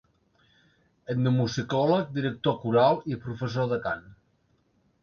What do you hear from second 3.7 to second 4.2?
de cant.